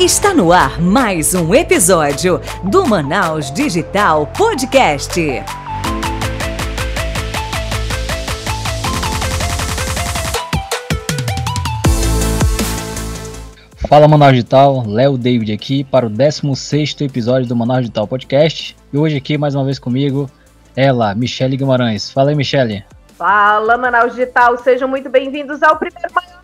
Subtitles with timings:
[0.00, 5.20] Está no ar mais um episódio do Manaus Digital Podcast.
[13.88, 18.76] Fala Manaus Digital, Léo David aqui para o 16º episódio do Manaus Digital Podcast.
[18.92, 20.28] E hoje aqui mais uma vez comigo,
[20.74, 22.10] ela, Michele Guimarães.
[22.10, 22.84] Fala aí, Michele.
[23.16, 26.34] Fala Manaus Digital, sejam muito bem-vindos ao primeiro maior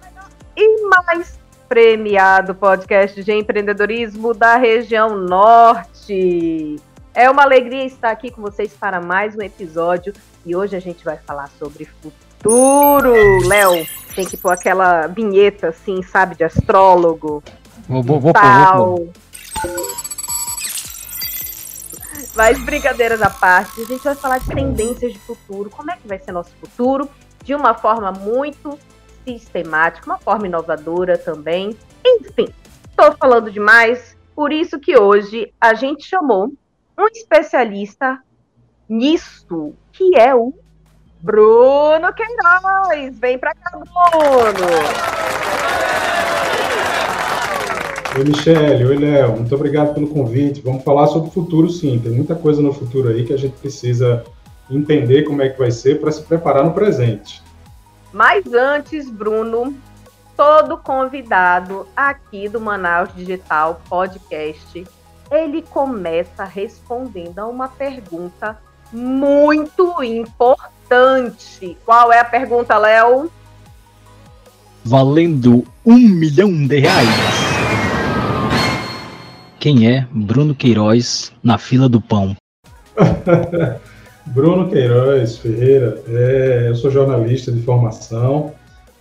[0.56, 1.39] e mais
[1.70, 6.74] premiado podcast de empreendedorismo da região norte.
[7.14, 10.12] É uma alegria estar aqui com vocês para mais um episódio
[10.44, 13.12] e hoje a gente vai falar sobre futuro.
[13.46, 17.40] Léo, tem que pôr aquela vinheta assim, sabe, de astrólogo.
[17.88, 19.12] Vou, vou, vou, vou, vou.
[22.34, 26.08] Mas brincadeiras à parte, a gente vai falar de tendências de futuro, como é que
[26.08, 27.08] vai ser nosso futuro,
[27.44, 28.76] de uma forma muito
[29.24, 31.76] sistemática, uma forma inovadora também.
[32.04, 32.48] Enfim,
[32.88, 36.52] estou falando demais, por isso que hoje a gente chamou
[36.98, 38.18] um especialista
[38.88, 40.52] nisso, que é o
[41.20, 43.18] Bruno Queiroz.
[43.18, 45.10] Vem para cá, Bruno!
[48.16, 48.84] Oi, Michele.
[48.84, 49.36] Oi, Léo.
[49.36, 50.60] Muito obrigado pelo convite.
[50.60, 51.98] Vamos falar sobre o futuro, sim.
[52.02, 54.24] Tem muita coisa no futuro aí que a gente precisa
[54.68, 57.40] entender como é que vai ser para se preparar no presente.
[58.12, 59.76] Mas antes, Bruno,
[60.36, 64.84] todo convidado aqui do Manaus Digital Podcast,
[65.30, 68.58] ele começa respondendo a uma pergunta
[68.92, 71.76] muito importante.
[71.84, 73.30] Qual é a pergunta, Léo?
[74.84, 77.08] Valendo um milhão de reais.
[79.60, 82.34] Quem é Bruno Queiroz na fila do pão?
[84.30, 88.52] Bruno Queiroz Ferreira, é, eu sou jornalista de formação,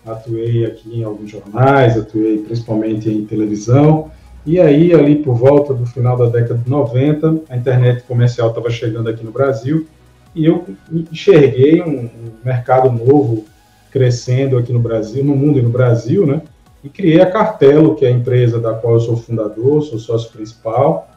[0.04, 4.10] atuei aqui em alguns jornais, atuei principalmente em televisão,
[4.44, 8.72] e aí, ali por volta do final da década de 90, a internet comercial estava
[8.72, 9.86] chegando aqui no Brasil,
[10.34, 13.46] e eu enxerguei um, um mercado novo
[13.92, 16.42] crescendo aqui no Brasil, no mundo e no Brasil, né?
[16.84, 20.32] E criei a Cartelo, que é a empresa da qual eu sou fundador, sou sócio
[20.32, 21.08] principal,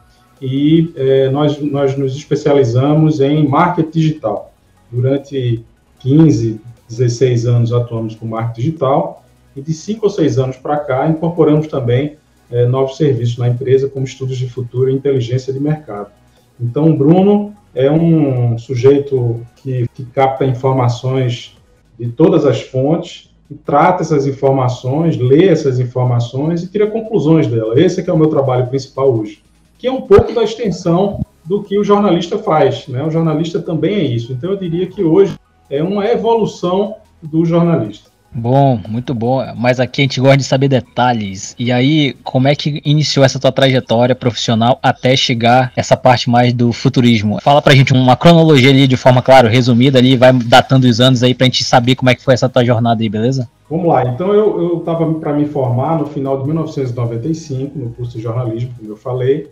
[0.43, 4.53] e é, nós, nós nos especializamos em marketing digital.
[4.91, 5.63] Durante
[5.99, 6.59] 15,
[6.89, 9.23] 16 anos atuamos com marketing digital
[9.55, 12.17] e de 5 ou 6 anos para cá incorporamos também
[12.51, 16.11] é, novos serviços na empresa, como estudos de futuro e inteligência de mercado.
[16.59, 21.55] Então, o Bruno é um sujeito que, que capta informações
[21.97, 27.79] de todas as fontes, e trata essas informações, lê essas informações e tira conclusões dela.
[27.79, 29.41] Esse é que é o meu trabalho principal hoje
[29.83, 32.87] que é um pouco da extensão do que o jornalista faz.
[32.87, 33.03] Né?
[33.03, 34.31] O jornalista também é isso.
[34.31, 35.37] Então, eu diria que hoje
[35.69, 38.09] é uma evolução do jornalista.
[38.33, 39.43] Bom, muito bom.
[39.57, 41.53] Mas aqui a gente gosta de saber detalhes.
[41.59, 46.53] E aí, como é que iniciou essa tua trajetória profissional até chegar essa parte mais
[46.53, 47.41] do futurismo?
[47.41, 51.23] Fala pra gente uma cronologia ali de forma, claro, resumida ali, vai datando os anos
[51.23, 53.49] aí pra gente saber como é que foi essa tua jornada aí, beleza?
[53.69, 54.05] Vamos lá.
[54.05, 58.89] Então, eu estava para me formar no final de 1995, no curso de jornalismo, como
[58.89, 59.51] eu falei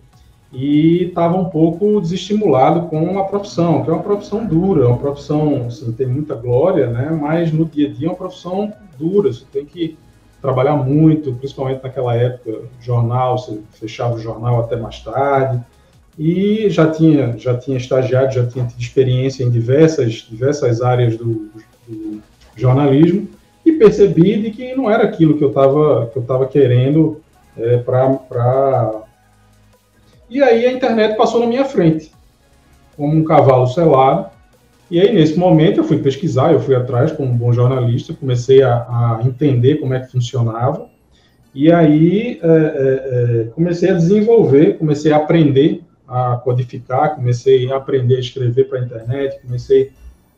[0.54, 5.68] e estava um pouco desestimulado com a profissão, que é uma profissão dura, uma profissão,
[5.68, 7.10] assim, tem muita glória, né?
[7.10, 9.98] Mas no dia a dia é uma profissão dura, você tem que
[10.42, 15.62] trabalhar muito, principalmente naquela época, jornal, você fechava o jornal até mais tarde,
[16.20, 21.50] e já tinha, já tinha estagiado, já tinha tido experiência em diversas, diversas áreas do,
[21.88, 22.22] do
[22.56, 23.28] jornalismo,
[23.66, 27.22] e percebi de que não era aquilo que eu estava que eu querendo
[27.56, 29.01] é, para
[30.32, 32.10] e aí a internet passou na minha frente,
[32.96, 34.32] como um cavalo selado.
[34.90, 38.64] E aí, nesse momento, eu fui pesquisar, eu fui atrás como um bom jornalista, comecei
[38.64, 40.90] a, a entender como é que funcionava.
[41.54, 47.76] E aí é, é, é, comecei a desenvolver, comecei a aprender a codificar, comecei a
[47.76, 49.92] aprender a escrever para a internet, comecei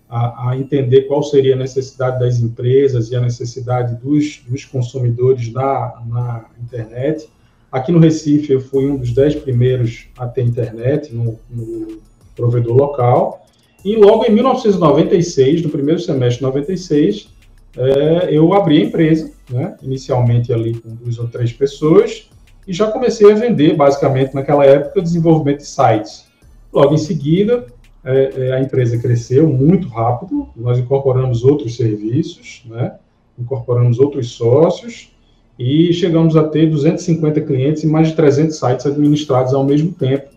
[0.10, 5.52] a, a, entender qual seria a necessidade das empresas e a necessidade dos, dos consumidores
[5.52, 7.30] na, na internet.
[7.74, 11.98] Aqui no Recife, eu fui um dos dez primeiros a ter internet no, no
[12.36, 13.48] provedor local.
[13.84, 17.34] E logo em 1996, no primeiro semestre de 96,
[17.76, 22.30] é, eu abri a empresa, né, inicialmente ali com duas ou três pessoas,
[22.68, 26.28] e já comecei a vender, basicamente, naquela época, desenvolvimento de sites.
[26.72, 27.66] Logo em seguida,
[28.06, 32.98] é, é, a empresa cresceu muito rápido, nós incorporamos outros serviços, né,
[33.36, 35.12] incorporamos outros sócios,
[35.58, 40.30] e chegamos a ter 250 clientes e mais de 300 sites administrados ao mesmo tempo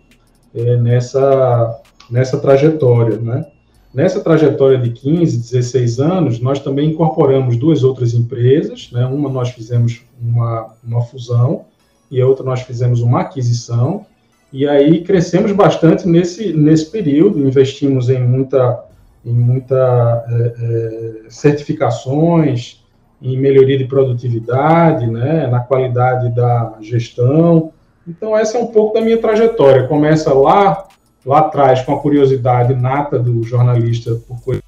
[0.53, 3.17] é, nessa, nessa trajetória.
[3.17, 3.45] Né?
[3.93, 9.05] Nessa trajetória de 15, 16 anos, nós também incorporamos duas outras empresas, né?
[9.05, 11.65] uma nós fizemos uma, uma fusão,
[12.09, 14.05] e a outra nós fizemos uma aquisição,
[14.51, 18.85] e aí crescemos bastante nesse, nesse período, investimos em muita,
[19.25, 22.81] em muita é, é, certificações,
[23.21, 27.71] em melhoria de produtividade, né, na qualidade da gestão.
[28.07, 29.87] Então, essa é um pouco da minha trajetória.
[29.87, 30.87] Começa lá,
[31.25, 34.63] lá atrás, com a curiosidade nata do jornalista por coisas,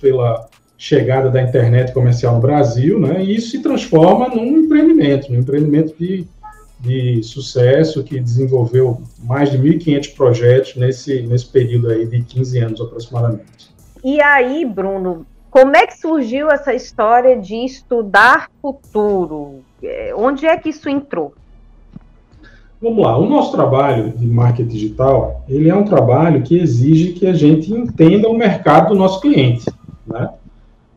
[0.00, 0.48] pela
[0.78, 5.94] chegada da internet comercial no Brasil, né, e isso se transforma num empreendimento, num empreendimento
[5.98, 6.26] de,
[6.80, 12.80] de sucesso que desenvolveu mais de 1.500 projetos nesse, nesse período aí de 15 anos
[12.80, 13.72] aproximadamente.
[14.02, 15.24] E aí, Bruno,
[15.54, 19.60] como é que surgiu essa história de estudar futuro?
[19.80, 21.32] É, onde é que isso entrou?
[22.82, 27.24] Vamos lá, o nosso trabalho de marketing digital, ele é um trabalho que exige que
[27.24, 29.64] a gente entenda o mercado do nosso cliente,
[30.04, 30.28] né?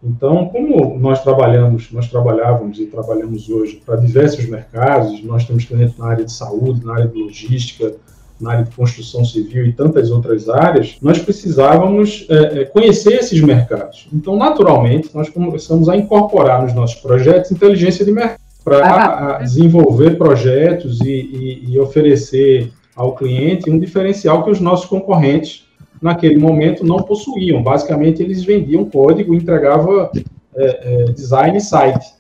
[0.04, 5.96] Então, como nós trabalhamos, nós trabalhávamos e trabalhamos hoje para diversos mercados, nós temos clientes
[6.00, 7.96] na área de saúde, na área de logística,
[8.40, 13.42] na área de construção civil e tantas outras áreas, nós precisávamos é, é, conhecer esses
[13.42, 14.08] mercados.
[14.14, 21.00] Então, naturalmente, nós começamos a incorporar nos nossos projetos inteligência de mercado para desenvolver projetos
[21.02, 25.66] e, e, e oferecer ao cliente um diferencial que os nossos concorrentes
[26.02, 27.64] naquele momento não possuíam.
[27.64, 30.10] Basicamente, eles vendiam código e entregavam
[30.56, 32.17] é, é, design e site.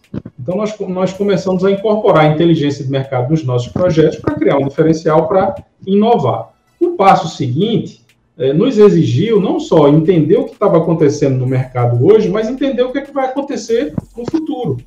[0.48, 4.56] Então, nós, nós começamos a incorporar a inteligência de mercado nos nossos projetos para criar
[4.56, 5.54] um diferencial para
[5.86, 6.54] inovar.
[6.80, 8.02] O passo seguinte
[8.38, 12.82] é, nos exigiu não só entender o que estava acontecendo no mercado hoje, mas entender
[12.82, 14.78] o que, é que vai acontecer no futuro.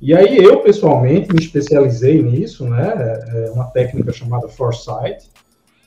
[0.00, 2.94] E aí eu, pessoalmente, me especializei nisso, né?
[2.96, 5.28] É, é uma técnica chamada Foresight,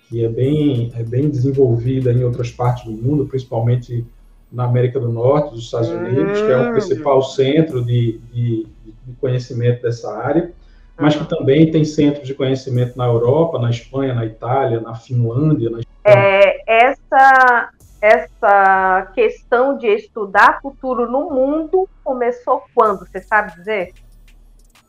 [0.10, 4.06] que é bem, é bem desenvolvida em outras partes do mundo, principalmente
[4.52, 6.72] na América do Norte, dos Estados Unidos, que é o hum.
[6.74, 8.68] principal centro de, de,
[9.06, 10.52] de conhecimento dessa área,
[10.98, 15.70] mas que também tem centros de conhecimento na Europa, na Espanha, na Itália, na Finlândia.
[15.70, 17.70] Na é, essa,
[18.02, 23.08] essa questão de estudar futuro no mundo começou quando?
[23.08, 23.92] Você sabe dizer?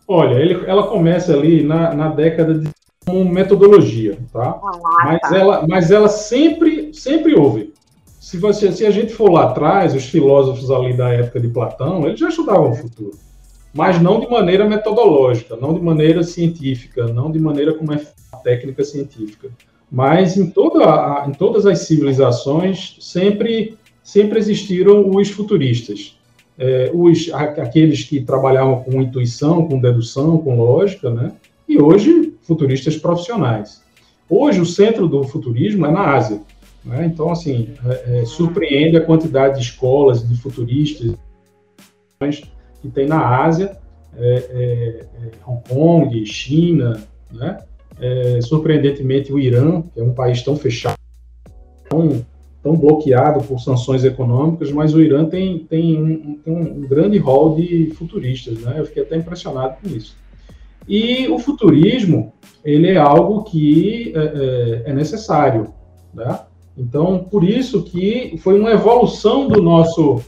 [0.06, 2.68] Olha, ele, ela começa ali na, na década de
[3.06, 4.60] como metodologia, tá?
[4.62, 5.36] Ah, mas, tá.
[5.36, 7.74] Ela, mas ela sempre, sempre houve
[8.24, 12.06] se, você, se a gente for lá atrás, os filósofos ali da época de Platão,
[12.06, 13.10] eles já estudavam o futuro,
[13.74, 18.00] mas não de maneira metodológica, não de maneira científica, não de maneira como é
[18.32, 19.50] a técnica científica.
[19.90, 26.16] Mas em, toda a, em todas as civilizações sempre, sempre existiram os futuristas.
[26.56, 31.32] É, os, aqueles que trabalhavam com intuição, com dedução, com lógica, né?
[31.68, 33.82] e hoje futuristas profissionais.
[34.30, 36.40] Hoje o centro do futurismo é na Ásia.
[36.84, 37.06] Né?
[37.06, 41.16] Então, assim, é, é, surpreende a quantidade de escolas, de futuristas
[42.84, 43.78] que tem na Ásia,
[44.14, 47.02] é, é, é Hong Kong, China,
[47.32, 47.58] né?
[47.98, 50.98] É, surpreendentemente o Irã, que é um país tão fechado,
[51.88, 52.26] tão,
[52.62, 57.54] tão bloqueado por sanções econômicas, mas o Irã tem, tem, um, tem um grande rol
[57.56, 58.74] de futuristas, né?
[58.76, 60.14] Eu fiquei até impressionado com isso.
[60.86, 65.72] E o futurismo, ele é algo que é, é necessário,
[66.12, 66.40] né?
[66.76, 70.20] Então, por isso que foi uma evolução do nosso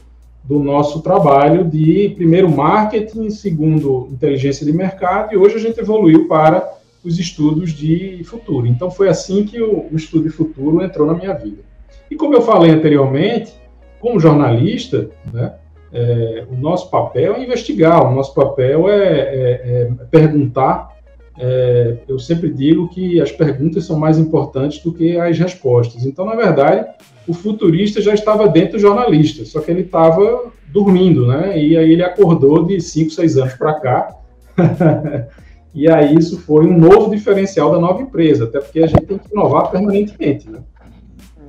[0.47, 6.25] do nosso trabalho de primeiro marketing, segundo inteligência de mercado, e hoje a gente evoluiu
[6.27, 6.65] para
[7.03, 8.65] os estudos de futuro.
[8.65, 11.61] Então foi assim que o, o estudo de futuro entrou na minha vida.
[12.09, 13.53] E como eu falei anteriormente,
[13.99, 15.53] como jornalista, né,
[15.91, 20.96] é, o nosso papel é investigar, o nosso papel é, é, é perguntar
[21.39, 26.05] é, eu sempre digo que as perguntas são mais importantes do que as respostas.
[26.05, 26.85] Então, na verdade,
[27.27, 31.61] o futurista já estava dentro do jornalista, só que ele estava dormindo, né?
[31.61, 34.15] E aí ele acordou de 5, 6 anos para cá.
[35.73, 39.17] e aí isso foi um novo diferencial da nova empresa, até porque a gente tem
[39.17, 40.59] que inovar permanentemente, né?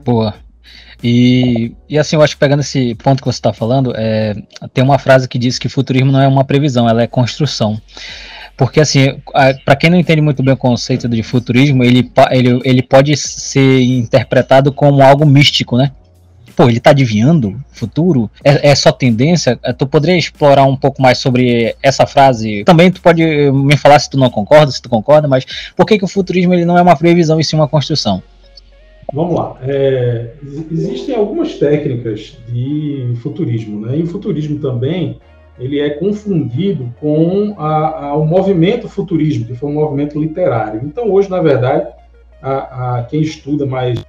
[0.05, 0.35] Boa.
[1.03, 4.35] E, e assim, eu acho que pegando esse ponto que você está falando, é,
[4.75, 7.81] tem uma frase que diz que futurismo não é uma previsão, ela é construção.
[8.59, 9.21] Porque, assim,
[9.65, 13.81] para quem não entende muito bem o conceito de futurismo, ele, ele, ele pode ser
[13.81, 15.93] interpretado como algo místico, né?
[16.57, 18.29] Pô, ele tá adivinhando futuro?
[18.43, 19.57] É, é só tendência?
[19.63, 22.65] É, tu poderia explorar um pouco mais sobre essa frase?
[22.65, 25.47] Também tu pode me falar se tu não concorda, se tu concorda, mas
[25.77, 28.21] por que, que o futurismo ele não é uma previsão e sim uma construção?
[29.13, 29.57] Vamos lá.
[29.63, 30.33] É,
[30.73, 33.97] existem algumas técnicas de futurismo, né?
[33.97, 35.17] E o futurismo também
[35.59, 40.81] ele é confundido com a, a, o movimento futurismo, que foi um movimento literário.
[40.85, 41.89] Então, hoje, na verdade,
[42.41, 44.05] a, quem estuda mais,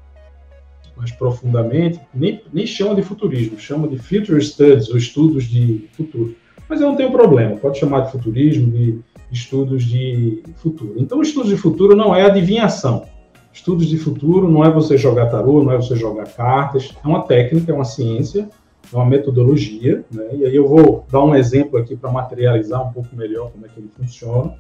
[0.96, 6.36] mais profundamente nem, nem chama de futurismo, chama de future studies, ou estudos de futuro.
[6.68, 9.00] Mas eu não tenho problema, pode chamar de futurismo, de
[9.32, 10.96] estudos de futuro.
[10.98, 13.06] Então, estudos de futuro não é adivinhação.
[13.52, 17.24] Estudos de futuro não é você jogar tarô, não é você jogar cartas, é uma
[17.24, 18.48] técnica, é uma ciência,
[18.92, 20.30] é uma metodologia, né?
[20.34, 23.70] E aí eu vou dar um exemplo aqui para materializar um pouco melhor como é
[23.70, 24.56] que ele funciona.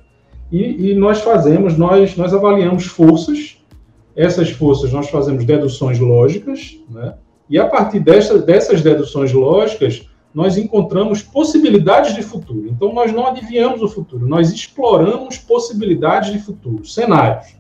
[0.52, 3.58] E, e, nós fazemos, nós, nós avaliamos forças,
[4.16, 7.16] essas forças nós fazemos deduções lógicas, né?
[7.50, 12.68] E a partir dessas, dessas deduções lógicas, nós encontramos possibilidades de futuro.
[12.68, 17.56] Então, nós não adivinhamos o futuro, nós exploramos possibilidades de futuro, cenários.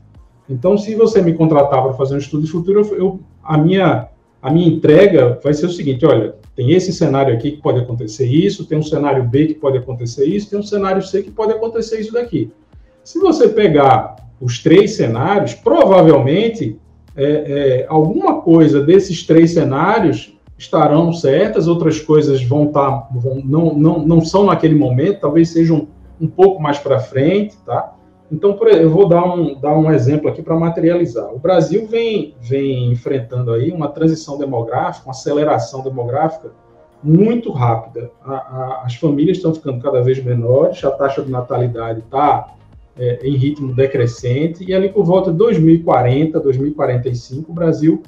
[0.47, 4.07] Então, se você me contratar para fazer um estudo de futuro, eu, a, minha,
[4.41, 8.25] a minha entrega vai ser o seguinte: olha, tem esse cenário aqui que pode acontecer
[8.25, 11.53] isso, tem um cenário B que pode acontecer isso, tem um cenário C que pode
[11.53, 12.51] acontecer isso daqui.
[13.03, 16.77] Se você pegar os três cenários, provavelmente
[17.15, 23.09] é, é, alguma coisa desses três cenários estarão certas, outras coisas vão estar, tá,
[23.43, 25.87] não, não, não são naquele momento, talvez sejam
[26.19, 27.95] um pouco mais para frente, tá?
[28.31, 31.33] Então, eu vou dar um, dar um exemplo aqui para materializar.
[31.33, 36.51] O Brasil vem, vem enfrentando aí uma transição demográfica, uma aceleração demográfica
[37.03, 38.11] muito rápida.
[38.23, 42.53] A, a, as famílias estão ficando cada vez menores, a taxa de natalidade está
[42.97, 48.03] é, em ritmo decrescente, e ali por volta de 2040, 2045, o Brasil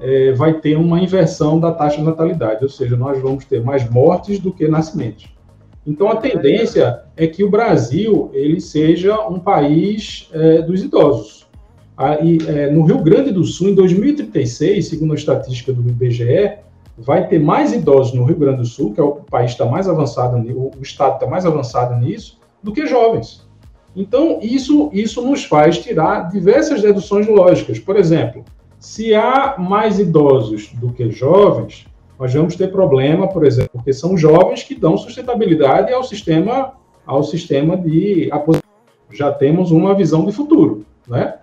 [0.00, 3.88] é, vai ter uma inversão da taxa de natalidade, ou seja, nós vamos ter mais
[3.90, 5.28] mortes do que nascimentos.
[5.88, 11.48] Então, a tendência é que o Brasil ele seja um país é, dos idosos.
[11.96, 16.58] Aí, é, no Rio Grande do Sul, em 2036, segundo a estatística do IBGE,
[16.98, 19.88] vai ter mais idosos no Rio Grande do Sul, que é o país está mais
[19.88, 23.48] avançado, o estado está mais avançado nisso, do que jovens.
[23.96, 27.78] Então, isso, isso nos faz tirar diversas deduções lógicas.
[27.78, 28.44] Por exemplo,
[28.78, 31.86] se há mais idosos do que jovens,
[32.18, 36.74] nós vamos ter problema, por exemplo, porque são jovens que dão sustentabilidade ao sistema,
[37.06, 38.68] ao sistema de aposentadoria.
[39.10, 41.36] Já temos uma visão de futuro, né?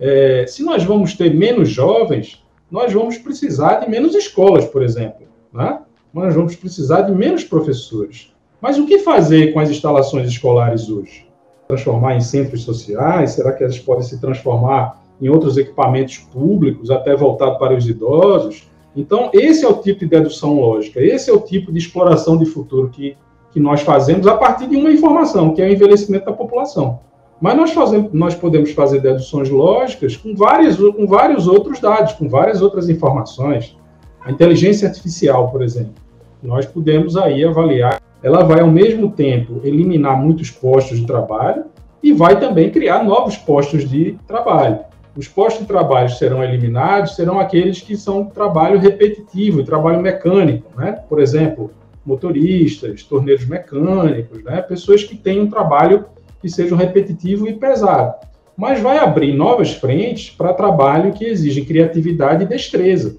[0.00, 5.26] É, se nós vamos ter menos jovens, nós vamos precisar de menos escolas, por exemplo,
[5.52, 5.80] né?
[6.12, 8.32] Nós vamos precisar de menos professores.
[8.60, 11.26] Mas o que fazer com as instalações escolares hoje?
[11.68, 13.32] Transformar em centros sociais?
[13.32, 18.68] Será que elas podem se transformar em outros equipamentos públicos, até voltado para os idosos.
[18.94, 22.44] Então, esse é o tipo de dedução lógica, esse é o tipo de exploração de
[22.44, 23.16] futuro que,
[23.50, 27.00] que nós fazemos a partir de uma informação, que é o envelhecimento da população.
[27.40, 32.28] Mas nós, fazemos, nós podemos fazer deduções lógicas com, várias, com vários outros dados, com
[32.28, 33.76] várias outras informações.
[34.20, 35.94] A inteligência artificial, por exemplo,
[36.42, 41.64] nós podemos aí avaliar, ela vai ao mesmo tempo eliminar muitos postos de trabalho
[42.02, 44.80] e vai também criar novos postos de trabalho.
[45.14, 50.92] Os postos de trabalho serão eliminados, serão aqueles que são trabalho repetitivo, trabalho mecânico, né?
[51.06, 51.70] Por exemplo,
[52.04, 54.62] motoristas, torneiros mecânicos, né?
[54.62, 56.06] Pessoas que têm um trabalho
[56.40, 58.14] que seja repetitivo e pesado.
[58.56, 63.16] Mas vai abrir novas frentes para trabalho que exige criatividade e destreza.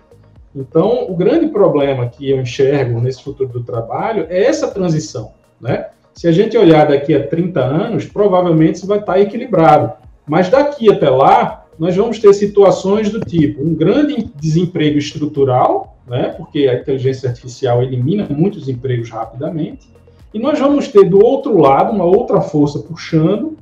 [0.56, 5.32] Então, o grande problema que eu enxergo nesse futuro do trabalho é essa transição,
[5.62, 5.88] né?
[6.14, 9.94] Se a gente olhar daqui a 30 anos, provavelmente isso vai estar equilibrado.
[10.28, 16.34] Mas daqui até lá, nós vamos ter situações do tipo um grande desemprego estrutural, né,
[16.38, 19.90] porque a inteligência artificial elimina muitos empregos rapidamente,
[20.34, 23.56] e nós vamos ter do outro lado uma outra força puxando,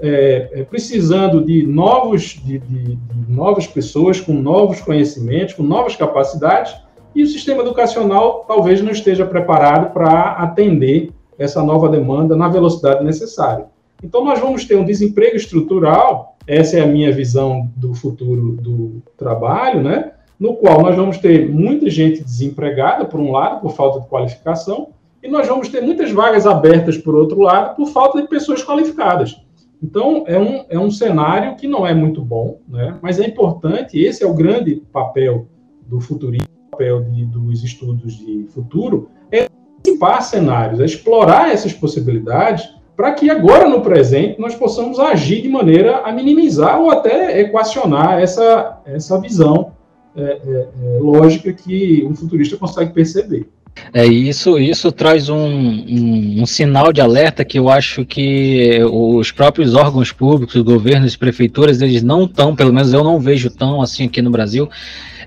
[0.00, 5.96] é, é, precisando de novos de, de, de novas pessoas com novos conhecimentos, com novas
[5.96, 6.74] capacidades,
[7.14, 13.04] e o sistema educacional talvez não esteja preparado para atender essa nova demanda na velocidade
[13.04, 13.66] necessária.
[14.02, 19.02] Então, nós vamos ter um desemprego estrutural, essa é a minha visão do futuro do
[19.16, 20.12] trabalho, né?
[20.38, 24.88] No qual nós vamos ter muita gente desempregada, por um lado, por falta de qualificação,
[25.22, 29.40] e nós vamos ter muitas vagas abertas, por outro lado, por falta de pessoas qualificadas.
[29.80, 32.96] Então, é um, é um cenário que não é muito bom, né?
[33.00, 35.46] mas é importante, esse é o grande papel
[35.86, 42.72] do futurismo, papel de, dos estudos de futuro, é antecipar cenários, é explorar essas possibilidades
[42.96, 48.20] para que agora, no presente, nós possamos agir de maneira a minimizar ou até equacionar
[48.20, 49.72] essa, essa visão
[50.14, 53.48] é, é, é, lógica que um futurista consegue perceber.
[53.94, 59.32] É isso, isso traz um, um, um, sinal de alerta que eu acho que os
[59.32, 64.04] próprios órgãos públicos, governos, prefeituras, eles não estão, pelo menos eu não vejo tão assim
[64.04, 64.68] aqui no Brasil,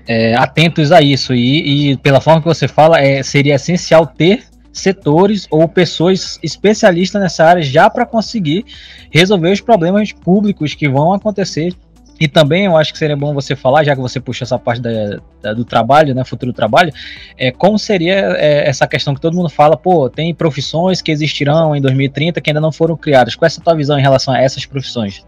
[0.06, 1.34] é, atentos a isso.
[1.34, 4.44] E, e, pela forma que você fala, é, seria essencial ter
[4.78, 8.64] setores ou pessoas especialistas nessa área já para conseguir
[9.10, 11.74] resolver os problemas públicos que vão acontecer
[12.18, 14.80] E também eu acho que seria bom você falar, já que você puxa essa parte
[14.80, 16.92] da, da, do trabalho, né, futuro trabalho,
[17.36, 21.76] é, como seria é, essa questão que todo mundo fala, pô, tem profissões que existirão
[21.76, 23.34] em 2030 que ainda não foram criadas.
[23.34, 25.26] Qual é a tua visão em relação a essas profissões?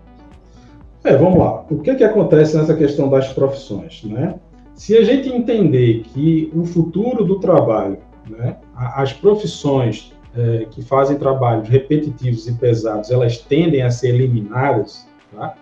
[1.04, 1.64] É, vamos lá.
[1.70, 4.34] O que, que acontece nessa questão das profissões, né?
[4.74, 7.98] Se a gente entender que o futuro do trabalho,
[8.30, 15.06] né, as profissões é, que fazem trabalhos repetitivos e pesados, elas tendem a ser eliminadas,
[15.34, 15.54] tá?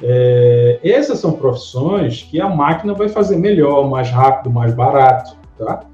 [0.00, 5.84] É, essas são profissões que a máquina vai fazer melhor, mais rápido, mais barato, tá?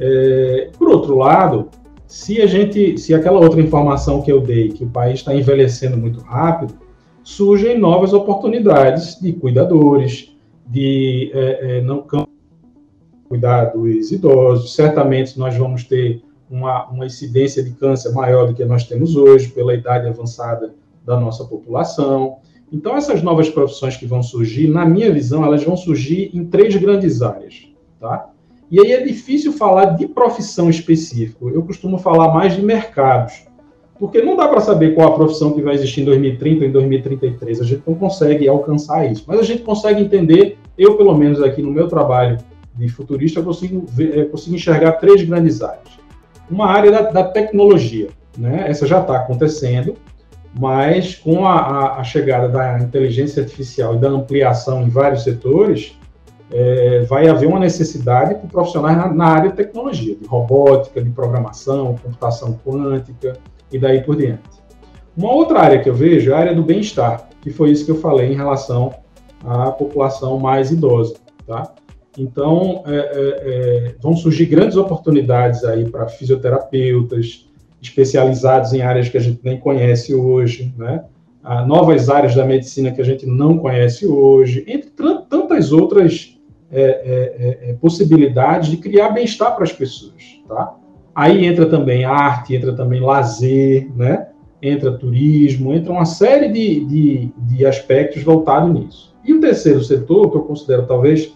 [0.00, 1.68] É, por outro lado,
[2.06, 5.96] se a gente, se aquela outra informação que eu dei, que o país está envelhecendo
[5.96, 6.74] muito rápido,
[7.22, 12.04] surgem novas oportunidades de cuidadores, de é, é, não
[13.34, 14.74] cuidar dos idosos.
[14.74, 19.48] Certamente nós vamos ter uma, uma incidência de câncer maior do que nós temos hoje,
[19.48, 20.72] pela idade avançada
[21.04, 22.36] da nossa população.
[22.72, 26.76] Então, essas novas profissões que vão surgir, na minha visão, elas vão surgir em três
[26.76, 27.68] grandes áreas,
[28.00, 28.30] tá?
[28.70, 31.44] E aí é difícil falar de profissão específica.
[31.46, 33.46] Eu costumo falar mais de mercados,
[33.98, 36.72] porque não dá para saber qual a profissão que vai existir em 2030 ou em
[36.72, 37.60] 2033.
[37.60, 40.58] A gente não consegue alcançar isso, mas a gente consegue entender.
[40.76, 42.38] Eu, pelo menos aqui no meu trabalho
[42.76, 45.98] de futurista, consigo, ver, eh, consigo enxergar três grandes áreas.
[46.50, 48.64] Uma área da, da tecnologia, né?
[48.68, 49.96] Essa já está acontecendo
[50.58, 55.98] mas com a, a, chegada da inteligência artificial e da ampliação em vários setores,
[56.52, 61.10] é, vai haver uma necessidade por profissionais na, na, área de tecnologia, de robótica, de
[61.10, 63.36] programação, computação quântica
[63.72, 64.42] e daí por diante.
[65.16, 67.90] Uma outra área que eu vejo é a área do bem-estar, que foi isso que
[67.90, 68.94] eu falei em relação
[69.44, 71.14] à população mais idosa,
[71.46, 71.72] tá?
[72.16, 77.48] Então, é, é, é vão surgir grandes oportunidades aí para fisioterapeutas,
[77.80, 81.04] especializados em áreas que a gente nem conhece hoje, né?
[81.42, 86.38] Ah, novas áreas da medicina que a gente não conhece hoje, entre tantas outras
[86.72, 90.74] é, é, é, possibilidades de criar bem-estar para as pessoas, tá?
[91.14, 94.28] Aí entra também arte, entra também lazer, né?
[94.62, 99.14] Entra turismo, entra uma série de, de, de aspectos voltados nisso.
[99.22, 101.34] E o terceiro setor, que eu considero talvez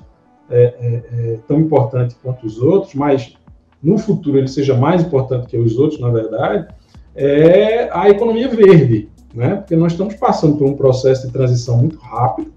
[0.50, 3.34] é, é, é, tão importante quanto os outros, mas
[3.82, 6.68] no futuro ele seja mais importante que os outros, na verdade,
[7.14, 9.56] é a economia verde, né?
[9.56, 12.52] Porque nós estamos passando por um processo de transição muito rápido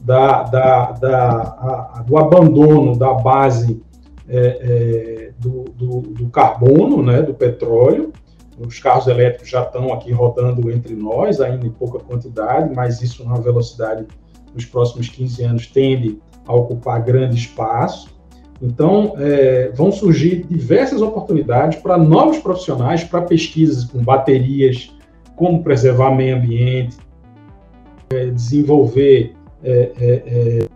[0.00, 1.28] da, da, da
[1.94, 3.82] a, do abandono da base
[4.28, 7.22] é, é, do, do, do, carbono, né?
[7.22, 8.12] Do petróleo.
[8.58, 13.24] Os carros elétricos já estão aqui rodando entre nós, ainda em pouca quantidade, mas isso
[13.26, 14.06] na velocidade
[14.54, 16.18] nos próximos 15 anos tende
[16.50, 18.10] a ocupar grande espaço.
[18.60, 24.94] Então, é, vão surgir diversas oportunidades para novos profissionais, para pesquisas com baterias,
[25.34, 26.98] como preservar meio ambiente,
[28.10, 30.68] é, desenvolver é, é, é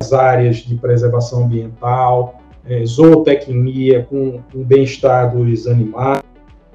[0.00, 6.22] as áreas de preservação ambiental, é, zootecnia com, com bem-estar dos animais,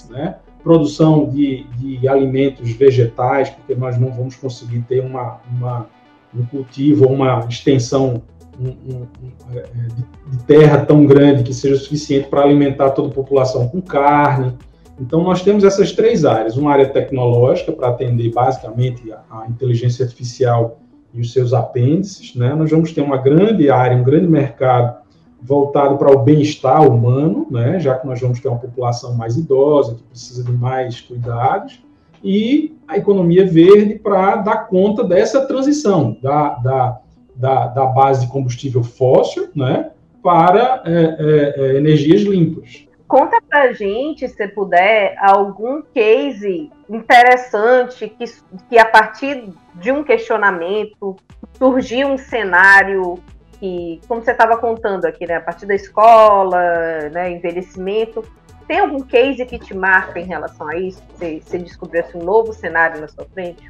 [0.09, 0.35] né?
[0.61, 5.87] produção de, de, alimentos vegetais, porque nós não vamos conseguir ter uma, uma
[6.35, 8.21] um cultivo, uma extensão
[8.59, 9.07] um, um,
[9.53, 13.67] é, é, de, de terra tão grande que seja suficiente para alimentar toda a população
[13.67, 14.53] com carne.
[14.99, 20.05] Então, nós temos essas três áreas: uma área tecnológica, para atender basicamente a, a, inteligência
[20.05, 20.79] artificial
[21.13, 22.35] e os seus apêndices.
[22.35, 22.53] Né?
[22.53, 25.01] Nós vamos ter uma grande área, um grande mercado
[25.41, 27.79] voltado para o bem-estar humano, né?
[27.79, 31.82] já que nós vamos ter uma população mais idosa, que precisa de mais cuidados.
[32.23, 36.99] E a economia verde para dar conta dessa transição da, da
[37.35, 42.87] da, da base de combustível fóssil né, para é, é, é, energias limpas.
[43.07, 48.25] Conta pra gente, se puder, algum case interessante que,
[48.69, 51.15] que a partir de um questionamento
[51.57, 53.19] surgiu um cenário
[53.59, 58.23] que, como você estava contando aqui, né, a partir da escola, né, envelhecimento,
[58.67, 61.01] tem algum case que te marca em relação a isso?
[61.13, 63.67] Você, você descobriu um novo cenário na sua frente?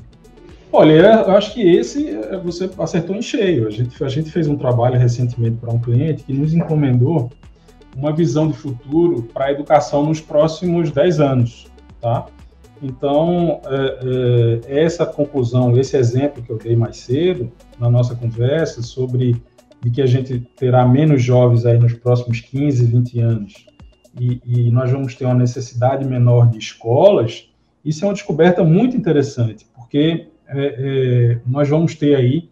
[0.72, 3.68] Olha, eu acho que esse é, você acertou em cheio.
[3.68, 7.32] A gente, a gente fez um trabalho recentemente para um cliente que nos encomendou
[7.96, 11.68] uma visão de futuro para a educação nos próximos 10 anos,
[12.02, 12.26] tá?
[12.82, 18.82] Então, é, é, essa conclusão, esse exemplo que eu dei mais cedo na nossa conversa
[18.82, 19.42] sobre
[19.80, 23.73] de que a gente terá menos jovens aí nos próximos 15, 20 anos
[24.20, 27.50] e, e nós vamos ter uma necessidade menor de escolas,
[27.84, 32.50] isso é uma descoberta muito interessante, porque é, é, nós vamos ter aí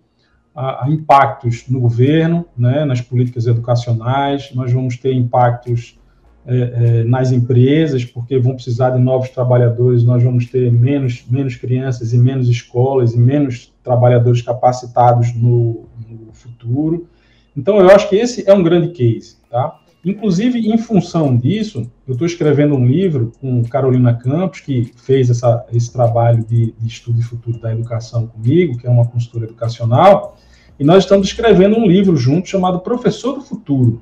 [0.54, 5.98] a, a impactos no governo, né, nas políticas educacionais, nós vamos ter impactos
[6.46, 11.56] é, é, nas empresas, porque vão precisar de novos trabalhadores, nós vamos ter menos, menos
[11.56, 17.08] crianças e menos escolas e menos trabalhadores capacitados no, no futuro.
[17.56, 19.80] Então, eu acho que esse é um grande case, tá?
[20.04, 25.64] Inclusive, em função disso, eu estou escrevendo um livro com Carolina Campos, que fez essa,
[25.72, 30.38] esse trabalho de, de estudo e futuro da educação comigo, que é uma consultora educacional,
[30.80, 34.02] e nós estamos escrevendo um livro junto chamado Professor do Futuro,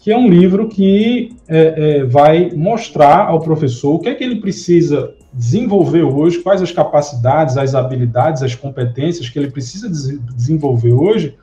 [0.00, 4.24] que é um livro que é, é, vai mostrar ao professor o que é que
[4.24, 9.88] ele precisa desenvolver hoje, quais as capacidades, as habilidades, as competências que ele precisa
[10.34, 11.36] desenvolver hoje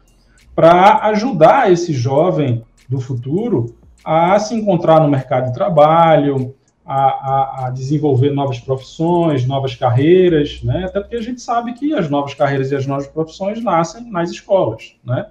[0.53, 6.53] para ajudar esse jovem do futuro a se encontrar no mercado de trabalho,
[6.85, 10.85] a, a, a, desenvolver novas profissões, novas carreiras, né?
[10.85, 14.29] Até porque a gente sabe que as novas carreiras e as novas profissões nascem nas
[14.29, 15.25] escolas, né?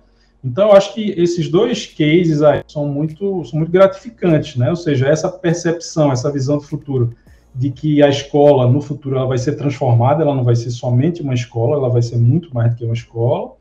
[0.44, 4.68] Então, eu acho que esses dois cases aí são muito, são muito gratificantes, né?
[4.68, 7.14] Ou seja, essa percepção, essa visão do futuro
[7.54, 11.22] de que a escola no futuro ela vai ser transformada, ela não vai ser somente
[11.22, 13.52] uma escola, ela vai ser muito mais do que uma escola,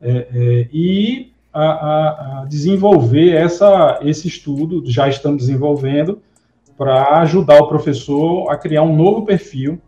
[0.00, 6.20] é, é, e a, a, a, desenvolver essa, esse estudo, já estamos desenvolvendo,
[6.76, 9.80] para ajudar o professor a criar um novo perfil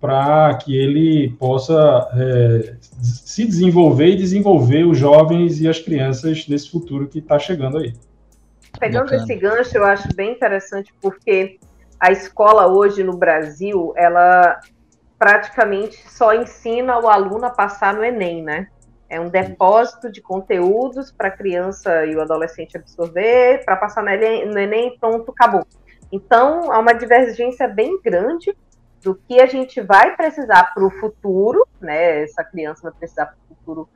[0.00, 6.70] para que ele possa é, se desenvolver e desenvolver os jovens e as crianças nesse
[6.70, 7.94] futuro que está chegando aí.
[8.78, 9.22] Pegando Bacana.
[9.22, 11.58] esse gancho, eu acho bem interessante porque
[11.98, 14.58] a escola hoje no Brasil, ela
[15.18, 18.68] praticamente só ensina o aluno a passar no Enem, né?
[19.10, 24.08] É um depósito de conteúdos para a criança e o adolescente absorver, para passar no
[24.08, 25.66] Enem, Enem, pronto, acabou.
[26.12, 28.56] Então, há uma divergência bem grande
[29.02, 32.22] do que a gente vai precisar para o futuro, né?
[32.22, 33.88] Essa criança vai precisar para o futuro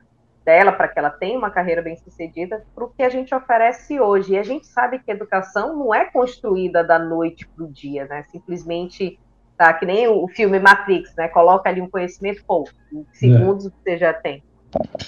[0.43, 3.99] dela, para que ela tenha uma carreira bem sucedida, para o que a gente oferece
[3.99, 4.33] hoje.
[4.33, 8.05] E a gente sabe que a educação não é construída da noite para o dia,
[8.05, 8.23] né?
[8.31, 9.17] Simplesmente,
[9.57, 9.73] tá?
[9.73, 11.29] Que nem o filme Matrix, né?
[11.29, 13.69] Coloca ali um conhecimento, pô, em segundos é.
[13.69, 14.43] você já tem.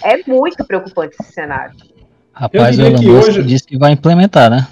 [0.04, 1.76] É muito preocupante esse cenário.
[2.40, 3.44] Rapaz, o Elon Musk hoje...
[3.44, 4.68] disse que vai implementar, né?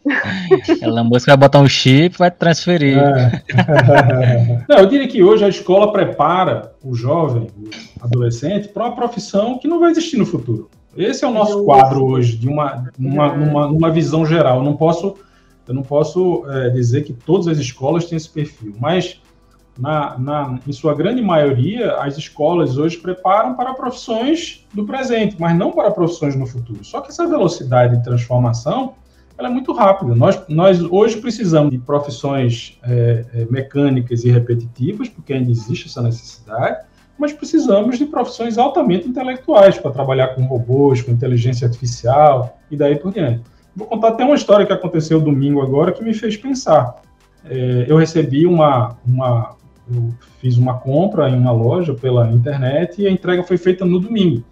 [0.80, 2.96] Elon Musk vai botar um chip e vai transferir.
[2.96, 3.42] É.
[4.66, 7.68] não, eu diria que hoje a escola prepara o jovem, o
[8.02, 10.70] adolescente, para uma profissão que não vai existir no futuro.
[10.96, 14.58] Esse é o nosso quadro hoje, de uma, uma, uma, uma visão geral.
[14.58, 15.14] Eu não posso,
[15.66, 19.20] eu não posso é, dizer que todas as escolas têm esse perfil, mas
[19.78, 25.56] na, na, em sua grande maioria, as escolas hoje preparam para profissões do presente, mas
[25.56, 26.84] não para profissões no futuro.
[26.84, 28.94] Só que essa velocidade de transformação
[29.38, 30.16] ela é muito rápida.
[30.16, 36.02] Nós, nós hoje precisamos de profissões é, é, mecânicas e repetitivas, porque ainda existe essa
[36.02, 36.84] necessidade,
[37.16, 42.96] mas precisamos de profissões altamente intelectuais para trabalhar com robôs, com inteligência artificial e daí
[42.96, 43.42] por diante.
[43.76, 47.00] Vou contar até uma história que aconteceu domingo agora que me fez pensar.
[47.44, 49.56] É, eu recebi uma, uma,
[49.92, 53.98] eu fiz uma compra em uma loja pela internet e a entrega foi feita no
[53.98, 54.44] domingo.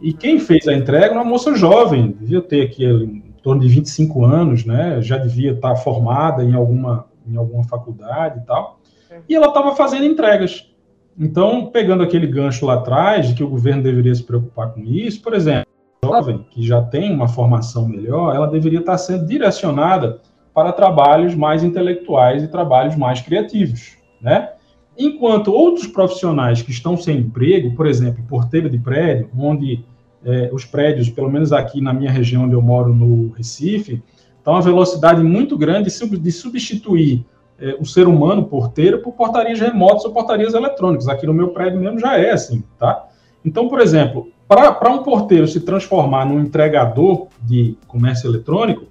[0.00, 3.68] E quem fez a entrega era uma moça jovem, devia ter aqui em torno de
[3.68, 5.00] 25 anos, né?
[5.00, 8.80] Já devia estar formada em alguma, em alguma faculdade e tal.
[9.28, 10.70] E ela estava fazendo entregas.
[11.18, 15.22] Então, pegando aquele gancho lá atrás, de que o governo deveria se preocupar com isso,
[15.22, 15.66] por exemplo,
[16.04, 20.20] jovem que já tem uma formação melhor, ela deveria estar sendo direcionada
[20.52, 24.50] para trabalhos mais intelectuais e trabalhos mais criativos, né?
[24.98, 29.84] Enquanto outros profissionais que estão sem emprego, por exemplo, porteiro de prédio, onde
[30.24, 34.02] é, os prédios, pelo menos aqui na minha região onde eu moro, no Recife,
[34.38, 37.24] estão a velocidade muito grande de substituir
[37.58, 41.08] é, o ser humano porteiro por portarias remotas ou portarias eletrônicas.
[41.08, 43.06] Aqui no meu prédio mesmo já é assim, tá?
[43.44, 48.84] Então, por exemplo, para um porteiro se transformar num entregador de comércio eletrônico,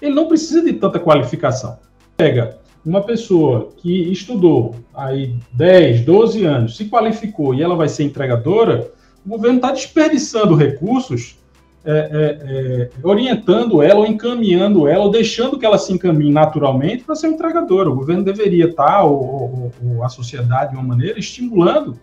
[0.00, 1.78] ele não precisa de tanta qualificação.
[2.16, 8.04] Pega uma pessoa que estudou aí 10, 12 anos, se qualificou e ela vai ser
[8.04, 8.90] entregadora,
[9.24, 11.36] o governo está desperdiçando recursos,
[11.84, 17.02] é, é, é, orientando ela, ou encaminhando ela, ou deixando que ela se encaminhe naturalmente
[17.02, 17.90] para ser entregadora.
[17.90, 21.98] O governo deveria estar, tá, ou, ou, ou a sociedade de uma maneira, estimulando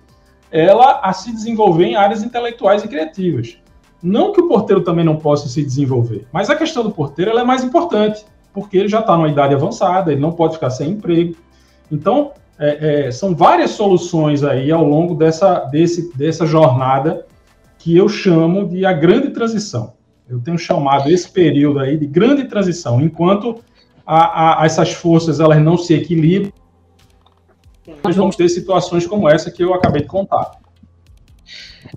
[0.51, 3.57] ela a se desenvolver em áreas intelectuais e criativas.
[4.01, 7.43] Não que o porteiro também não possa se desenvolver, mas a questão do porteiro é
[7.43, 11.35] mais importante porque ele já está numa idade avançada, ele não pode ficar sem emprego.
[11.91, 17.25] Então, é, é, são várias soluções aí ao longo dessa, desse, dessa jornada
[17.79, 19.93] que eu chamo de a grande transição.
[20.29, 23.59] Eu tenho chamado esse período aí de grande transição, enquanto
[24.05, 26.53] a, a, essas forças elas não se equilibram,
[28.03, 30.51] nós vamos ter situações como essa que eu acabei de contar.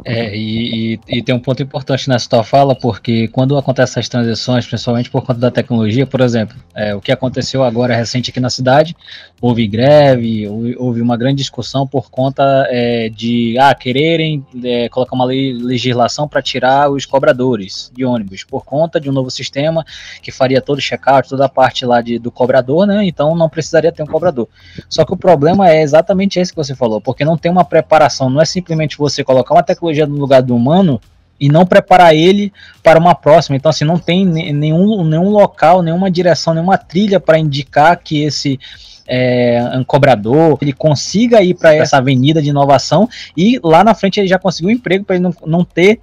[0.05, 4.09] É, e, e, e, tem um ponto importante nessa tua fala, porque quando acontecem essas
[4.09, 8.41] transições, principalmente por conta da tecnologia, por exemplo, é, o que aconteceu agora recente aqui
[8.41, 8.97] na cidade,
[9.41, 10.47] houve greve,
[10.79, 16.27] houve, uma grande discussão por conta é, de ah, quererem é, colocar uma lei, legislação
[16.29, 19.85] para tirar os cobradores de ônibus, por conta de um novo sistema
[20.23, 23.05] que faria todo o check-out, toda a parte lá de, do cobrador, né?
[23.05, 24.49] Então não precisaria ter um cobrador.
[24.89, 28.31] Só que o problema é exatamente esse que você falou, porque não tem uma preparação,
[28.31, 31.01] não é simplesmente você colocar uma tecnologia no lugar do humano
[31.39, 33.57] e não preparar ele para uma próxima.
[33.57, 38.59] Então, assim, não tem nenhum, nenhum local, nenhuma direção, nenhuma trilha para indicar que esse
[39.07, 44.19] é, um cobrador ele consiga ir para essa avenida de inovação e lá na frente
[44.19, 46.01] ele já conseguiu um emprego para ele não, não ter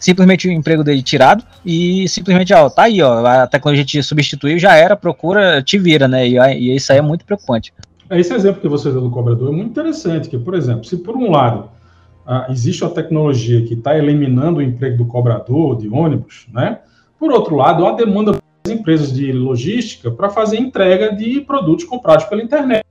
[0.00, 4.58] simplesmente o emprego dele tirado e simplesmente, ó, tá aí, ó, a tecnologia te substituiu,
[4.58, 6.26] já era, procura, te vira, né?
[6.26, 7.72] E, e isso aí é muito preocupante.
[8.10, 11.16] Esse exemplo que você deu do cobrador é muito interessante, que, por exemplo, se por
[11.16, 11.70] um lado
[12.26, 16.78] ah, existe uma tecnologia que está eliminando o emprego do cobrador de ônibus, né?
[17.18, 22.24] Por outro lado, há demanda das empresas de logística para fazer entrega de produtos comprados
[22.26, 22.84] pela internet.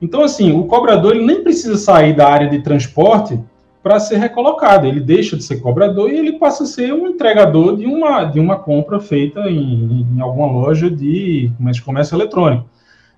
[0.00, 3.38] Então, assim, o cobrador ele nem precisa sair da área de transporte
[3.82, 4.86] para ser recolocado.
[4.86, 8.38] Ele deixa de ser cobrador e ele passa a ser um entregador de uma, de
[8.38, 11.50] uma compra feita em, em alguma loja de
[11.84, 12.68] comércio eletrônico.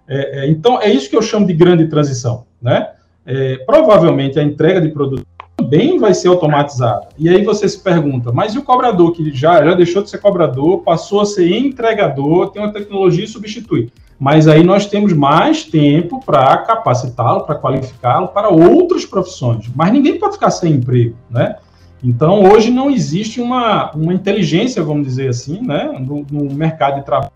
[0.07, 2.47] É, é, então, é isso que eu chamo de grande transição.
[2.61, 2.91] Né?
[3.27, 5.25] É, provavelmente a entrega de produtos
[5.69, 7.09] também vai ser automatizada.
[7.19, 10.19] E aí você se pergunta, mas e o cobrador que já, já deixou de ser
[10.19, 13.93] cobrador, passou a ser entregador, tem uma tecnologia e substitui.
[14.19, 19.71] Mas aí nós temos mais tempo para capacitá-lo, para qualificá-lo para outras profissões.
[19.77, 21.57] Mas ninguém pode ficar sem emprego, né?
[22.03, 27.05] Então, hoje não existe uma, uma inteligência, vamos dizer assim, né, no, no mercado de
[27.05, 27.33] trabalho,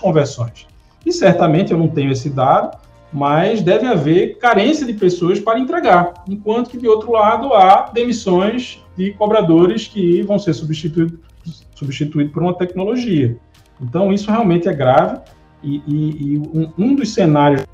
[0.00, 0.66] conversões.
[1.04, 2.76] E certamente eu não tenho esse dado,
[3.12, 8.82] mas deve haver carência de pessoas para entregar, enquanto que, de outro lado, há demissões
[8.96, 11.18] de cobradores que vão ser substituídos
[11.74, 13.38] substituído por uma tecnologia.
[13.80, 15.18] Então, isso realmente é grave,
[15.62, 17.66] e, e, e um, um, dos cenários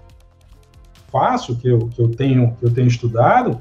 [1.10, 3.60] fácil que eu, que eu, tenho, que eu tenho estudado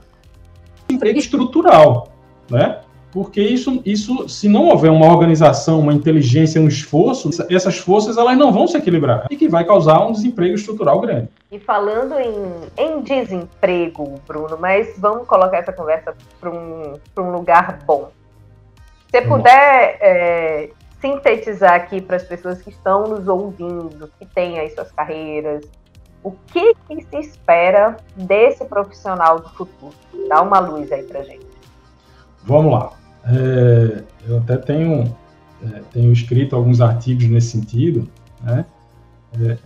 [0.90, 2.12] é emprego estrutural,
[2.50, 2.82] né?
[3.16, 8.38] Porque isso, isso, se não houver uma organização, uma inteligência, um esforço, essas forças elas
[8.38, 11.30] não vão se equilibrar e que vai causar um desemprego estrutural grande.
[11.50, 12.36] E falando em,
[12.78, 18.12] em desemprego, Bruno, mas vamos colocar essa conversa para um, um lugar bom.
[19.10, 24.70] Se puder é, sintetizar aqui para as pessoas que estão nos ouvindo, que têm aí
[24.72, 25.66] suas carreiras,
[26.22, 29.94] o que, que se espera desse profissional do futuro?
[30.28, 31.48] Dá uma luz aí para gente.
[32.44, 33.05] Vamos lá.
[33.28, 35.16] É, eu até tenho,
[35.64, 38.08] é, tenho escrito alguns artigos nesse sentido,
[38.44, 38.66] né?
[39.40, 39.60] É, é,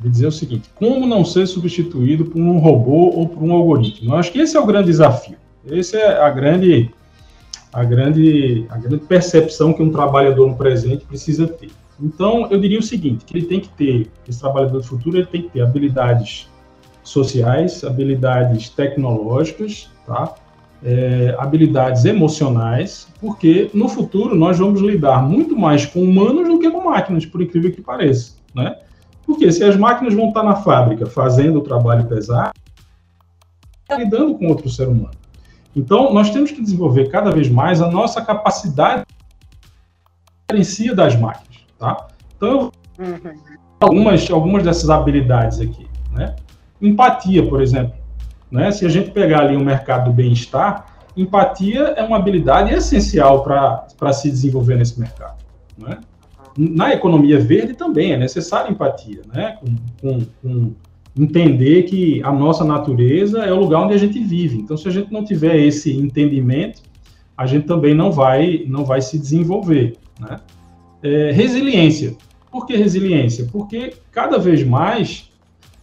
[0.00, 4.12] de dizer o seguinte: como não ser substituído por um robô ou por um algoritmo?
[4.12, 5.36] Eu acho que esse é o grande desafio.
[5.66, 6.90] Esse é a grande,
[7.72, 11.70] a grande, a grande percepção que um trabalhador no presente precisa ter.
[12.00, 15.26] Então, eu diria o seguinte: que ele tem que ter, esse trabalhador do futuro, ele
[15.26, 16.48] tem que ter habilidades
[17.02, 20.34] sociais, habilidades tecnológicas, tá?
[20.84, 26.70] É, habilidades emocionais, porque no futuro nós vamos lidar muito mais com humanos do que
[26.70, 28.76] com máquinas, por incrível que pareça, né?
[29.24, 32.52] Porque se as máquinas vão estar na fábrica fazendo o trabalho pesado,
[33.96, 35.16] lidando com outro ser humano.
[35.74, 39.04] Então, nós temos que desenvolver cada vez mais a nossa capacidade
[40.46, 42.06] diferencia das máquinas, tá?
[42.36, 43.34] Então, uhum.
[43.80, 46.36] algumas, algumas dessas habilidades aqui, né?
[46.80, 48.03] Empatia, por exemplo.
[48.54, 48.70] Né?
[48.70, 50.86] Se a gente pegar ali o mercado do bem-estar,
[51.16, 55.44] empatia é uma habilidade essencial para se desenvolver nesse mercado.
[55.76, 55.98] Né?
[56.56, 59.58] Na economia verde também é necessária empatia, né?
[59.60, 60.72] Com, com, com,
[61.18, 64.58] entender que a nossa natureza é o lugar onde a gente vive.
[64.58, 66.80] Então, se a gente não tiver esse entendimento,
[67.36, 69.96] a gente também não vai, não vai se desenvolver.
[70.20, 70.38] Né?
[71.02, 72.16] É, resiliência.
[72.52, 73.48] Por que resiliência?
[73.50, 75.28] Porque cada vez mais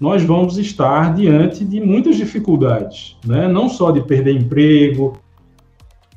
[0.01, 3.47] nós vamos estar diante de muitas dificuldades, né?
[3.47, 5.13] não só de perder emprego,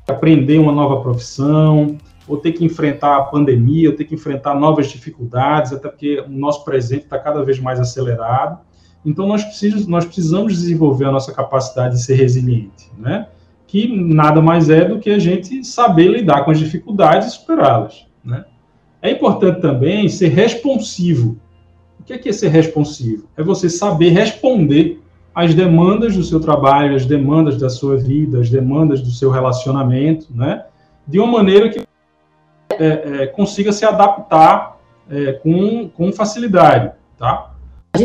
[0.07, 1.95] aprender uma nova profissão,
[2.27, 6.31] ou ter que enfrentar a pandemia, ou ter que enfrentar novas dificuldades, até porque o
[6.31, 8.57] nosso presente está cada vez mais acelerado.
[9.05, 13.27] Então, nós precisamos, nós precisamos desenvolver a nossa capacidade de ser resiliente, né?
[13.67, 18.07] que nada mais é do que a gente saber lidar com as dificuldades e superá-las.
[18.23, 18.45] Né?
[18.99, 21.39] É importante também ser responsivo
[22.07, 23.27] o é que é ser responsivo?
[23.35, 25.01] É você saber responder
[25.33, 30.27] às demandas do seu trabalho, às demandas da sua vida, às demandas do seu relacionamento,
[30.33, 30.65] né?
[31.07, 31.85] De uma maneira que
[32.79, 32.85] é,
[33.23, 34.77] é, consiga se adaptar
[35.09, 37.51] é, com, com facilidade, tá?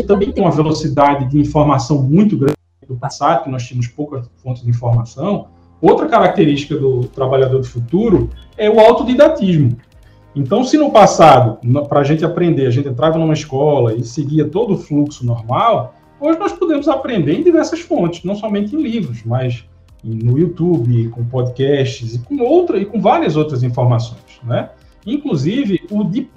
[0.07, 2.55] Também tem uma velocidade de informação muito grande
[2.87, 5.47] do passado, que nós tínhamos poucas fontes de informação.
[5.81, 9.77] Outra característica do trabalhador do futuro é o autodidatismo.
[10.35, 14.47] Então, se no passado, para a gente aprender, a gente entrava numa escola e seguia
[14.47, 19.23] todo o fluxo normal, hoje nós podemos aprender em diversas fontes, não somente em livros,
[19.25, 19.65] mas
[20.03, 24.69] no YouTube, com podcasts e com outra e com várias outras informações, né?
[25.05, 26.29] Inclusive o de,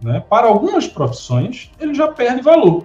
[0.00, 2.84] né, para algumas profissões ele já perde valor,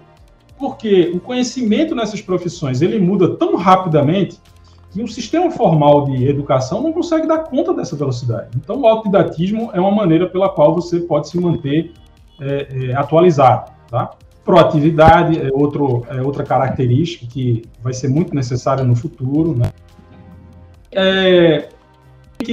[0.57, 4.39] porque o conhecimento nessas profissões ele muda tão rapidamente
[4.91, 8.49] que o sistema formal de educação não consegue dar conta dessa velocidade.
[8.55, 11.93] Então, o autodidatismo é uma maneira pela qual você pode se manter
[12.39, 13.71] é, é, atualizado.
[13.89, 14.11] Tá?
[14.43, 19.55] Proatividade é, outro, é outra característica que vai ser muito necessária no futuro.
[19.57, 19.71] Né?
[20.91, 21.69] É,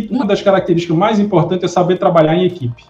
[0.09, 2.85] uma das características mais importantes é saber trabalhar em equipe.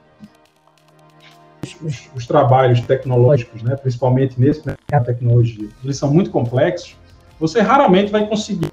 [1.83, 6.97] Os, os trabalhos tecnológicos, né, principalmente nesse né, tecnologia, eles são muito complexos.
[7.39, 8.69] Você raramente vai conseguir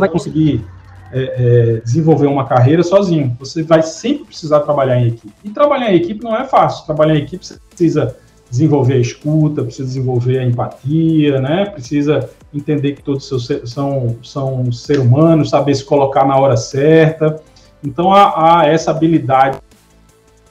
[0.00, 0.64] vai conseguir
[1.12, 3.36] é, é, desenvolver uma carreira sozinho.
[3.38, 5.32] Você vai sempre precisar trabalhar em equipe.
[5.44, 6.86] E trabalhar em equipe não é fácil.
[6.86, 8.16] Trabalhar em equipe você precisa
[8.50, 11.66] desenvolver a escuta, precisa desenvolver a empatia, né?
[11.66, 13.28] Precisa entender que todos
[13.64, 17.40] são, são ser humanos, saber se colocar na hora certa.
[17.82, 19.58] Então, há, há essa habilidade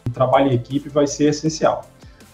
[0.06, 1.86] de trabalho em equipe vai ser essencial.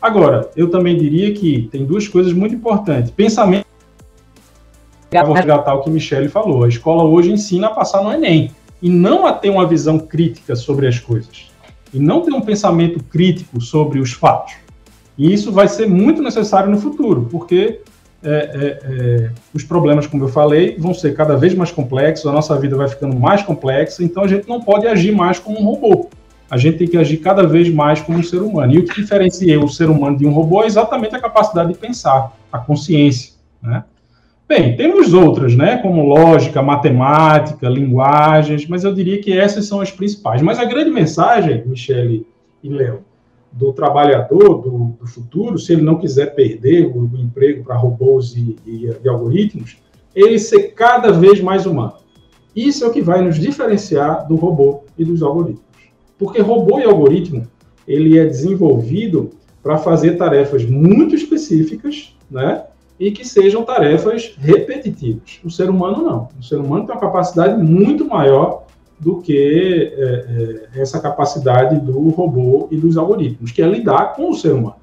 [0.02, 3.10] Agora, eu também diria que tem duas coisas muito importantes.
[3.10, 3.66] Pensamento
[5.24, 6.64] vou resgatar o que Michele falou.
[6.64, 8.52] A escola hoje ensina a passar no Enem
[8.82, 11.50] e não a ter uma visão crítica sobre as coisas
[11.94, 14.56] e não ter um pensamento crítico sobre os fatos.
[15.18, 17.80] E isso vai ser muito necessário no futuro, porque
[18.22, 22.34] é, é, é, os problemas, como eu falei, vão ser cada vez mais complexos, a
[22.34, 25.64] nossa vida vai ficando mais complexa, então a gente não pode agir mais como um
[25.64, 26.10] robô.
[26.50, 28.74] A gente tem que agir cada vez mais como um ser humano.
[28.74, 31.80] E o que diferencia o ser humano de um robô é exatamente a capacidade de
[31.80, 33.34] pensar, a consciência.
[33.62, 33.84] Né?
[34.48, 39.90] Bem, temos outras, né, como lógica, matemática, linguagens, mas eu diria que essas são as
[39.90, 40.40] principais.
[40.44, 42.28] Mas a grande mensagem, Michele
[42.62, 43.00] e Léo,
[43.52, 48.36] do trabalhador do, do, futuro, se ele não quiser perder o, o emprego para robôs
[48.36, 49.78] e, e, e, algoritmos,
[50.14, 51.96] ele ser cada vez mais humano.
[52.56, 55.64] Isso é o que vai nos diferenciar do robô e dos algoritmos.
[56.20, 57.48] Porque robô e algoritmo,
[57.88, 59.32] ele é desenvolvido
[59.64, 62.64] para fazer tarefas muito específicas, né?
[63.00, 65.40] E que sejam tarefas repetitivas.
[65.44, 66.30] O ser humano não.
[66.40, 68.66] O ser humano tem uma capacidade muito maior
[69.00, 74.30] do que é, é, essa capacidade do robô e dos algoritmos, que é lidar com
[74.30, 74.78] o ser humano.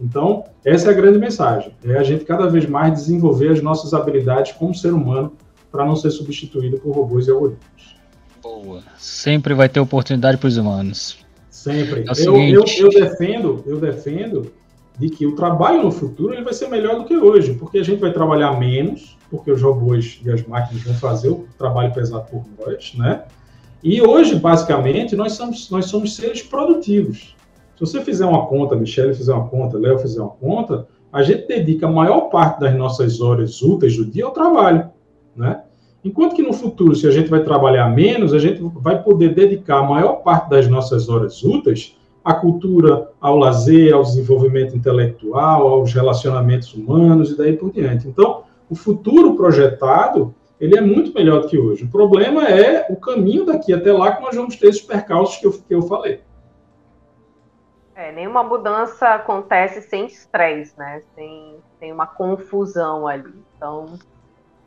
[0.00, 3.94] Então, essa é a grande mensagem: é a gente cada vez mais desenvolver as nossas
[3.94, 5.32] habilidades como ser humano
[5.72, 7.96] para não ser substituído por robôs e algoritmos.
[8.42, 8.82] Boa.
[8.98, 11.18] Sempre vai ter oportunidade para os humanos.
[11.50, 12.04] Sempre.
[12.08, 14.52] É eu, eu, eu defendo, eu defendo
[14.98, 17.84] de que o trabalho no futuro ele vai ser melhor do que hoje, porque a
[17.84, 22.26] gente vai trabalhar menos, porque os robôs e as máquinas vão fazer o trabalho pesado
[22.30, 23.24] por nós, né?
[23.82, 27.36] E hoje, basicamente, nós somos, nós somos seres produtivos.
[27.74, 31.46] Se você fizer uma conta, Michele fizer uma conta, Léo fizer uma conta, a gente
[31.46, 34.88] dedica a maior parte das nossas horas úteis do dia ao trabalho,
[35.36, 35.62] né?
[36.02, 39.80] Enquanto que no futuro, se a gente vai trabalhar menos, a gente vai poder dedicar
[39.80, 45.94] a maior parte das nossas horas úteis à cultura, ao lazer, ao desenvolvimento intelectual, aos
[45.94, 48.08] relacionamentos humanos e daí por diante.
[48.08, 51.84] Então, o futuro projetado, ele é muito melhor do que hoje.
[51.84, 55.46] O problema é o caminho daqui até lá que nós vamos ter esses percalços que
[55.46, 56.20] eu, que eu falei.
[57.94, 61.02] É, nenhuma mudança acontece sem estresse, né?
[61.14, 63.32] Sem, sem uma confusão ali.
[63.56, 63.86] Então,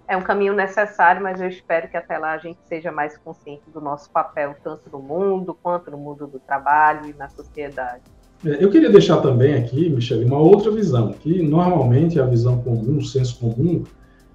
[0.10, 3.62] é um caminho necessário, mas eu espero que até lá a gente seja mais consciente
[3.72, 8.02] do nosso papel, tanto no mundo quanto no mundo do trabalho e na sociedade.
[8.43, 12.98] É, eu queria deixar também aqui, Michele, uma outra visão, que normalmente a visão comum,
[12.98, 13.84] o senso comum,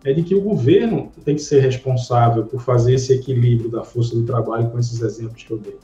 [0.05, 4.15] é de que o governo tem que ser responsável por fazer esse equilíbrio da força
[4.15, 5.77] do trabalho com esses exemplos que eu dei.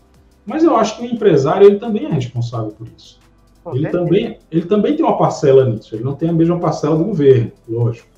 [0.46, 3.18] Mas eu acho que o empresário ele também é responsável por isso.
[3.72, 5.96] ele também, ele também tem uma parcela nisso.
[5.96, 8.09] Ele não tem a mesma parcela do governo, lógico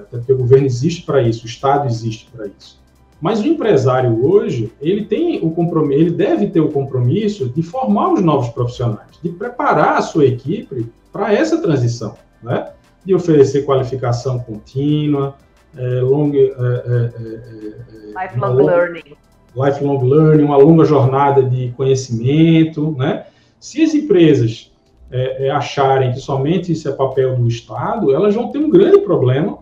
[0.00, 2.80] até porque o governo existe para isso, o Estado existe para isso.
[3.20, 8.14] Mas o empresário hoje, ele tem o compromisso, ele deve ter o compromisso de formar
[8.14, 12.70] os novos profissionais, de preparar a sua equipe para essa transição, né?
[13.04, 15.36] De oferecer qualificação contínua,
[15.76, 19.16] é, long, é, é, é, é lifelong longa, learning,
[19.54, 23.26] lifelong learning, uma longa jornada de conhecimento, né?
[23.60, 24.72] Se as empresas
[25.12, 29.61] é, acharem que somente isso é papel do Estado, elas vão ter um grande problema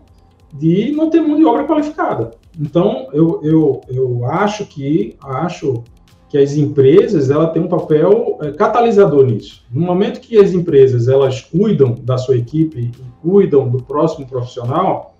[0.53, 2.31] de não ter mão de obra qualificada.
[2.59, 5.83] Então, eu, eu, eu acho que acho
[6.29, 9.63] que as empresas ela tem um papel é, catalisador nisso.
[9.69, 12.91] No momento que as empresas elas cuidam da sua equipe e
[13.21, 15.15] cuidam do próximo profissional,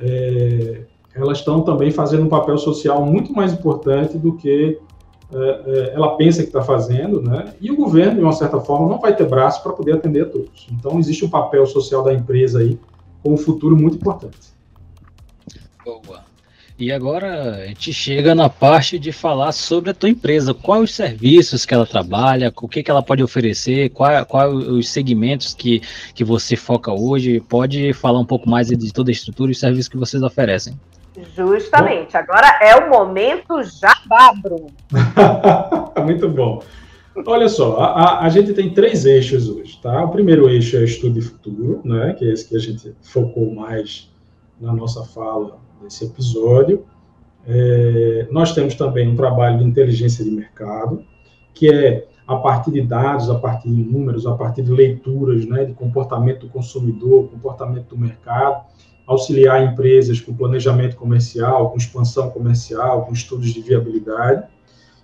[0.00, 0.82] é,
[1.14, 4.78] elas estão também fazendo um papel social muito mais importante do que
[5.32, 7.52] é, é, ela pensa que está fazendo, né?
[7.60, 10.26] E o governo, de uma certa forma, não vai ter braço para poder atender a
[10.26, 10.68] todos.
[10.70, 12.78] Então, existe um papel social da empresa aí
[13.22, 14.55] com um futuro muito importante.
[15.86, 16.24] Boa.
[16.76, 20.52] E agora a gente chega na parte de falar sobre a tua empresa.
[20.52, 24.88] Quais os serviços que ela trabalha, o que, que ela pode oferecer, quais qual os
[24.88, 25.80] segmentos que,
[26.12, 27.40] que você foca hoje.
[27.40, 30.78] Pode falar um pouco mais de toda a estrutura e os serviços que vocês oferecem.
[31.36, 32.12] Justamente.
[32.12, 32.18] Bom.
[32.18, 34.66] Agora é o momento jabá, Bruno.
[36.04, 36.62] Muito bom.
[37.24, 40.04] Olha só, a, a, gente tem três eixos hoje, tá?
[40.04, 42.12] O primeiro eixo é estudo e futuro, né?
[42.12, 44.10] Que é esse que a gente focou mais
[44.60, 46.84] na nossa fala desse episódio.
[47.46, 51.04] É, nós temos também um trabalho de inteligência de mercado,
[51.54, 55.64] que é a partir de dados, a partir de números, a partir de leituras, né,
[55.64, 58.64] de comportamento do consumidor, comportamento do mercado,
[59.06, 64.42] auxiliar empresas com planejamento comercial, com expansão comercial, com estudos de viabilidade.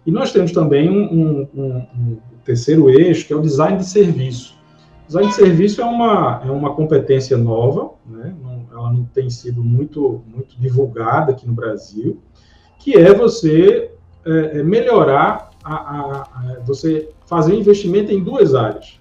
[0.05, 4.59] E nós temos também um, um, um terceiro eixo, que é o design de serviço.
[5.07, 8.35] Design de serviço é uma, é uma competência nova, né?
[8.73, 12.21] Ela não tem sido muito, muito divulgada aqui no Brasil,
[12.79, 13.93] que é você
[14.25, 19.01] é, é melhorar, a, a, a, você fazer investimento em duas áreas.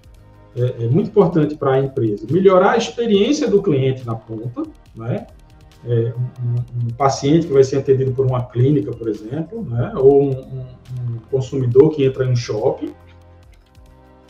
[0.54, 2.26] É, é muito importante para a empresa.
[2.30, 4.62] Melhorar a experiência do cliente na ponta,
[4.94, 5.26] né?
[5.84, 9.92] É, um, um, paciente que vai ser atendido por uma clínica, por exemplo, né?
[9.96, 12.92] ou um, um, consumidor que entra em um shopping.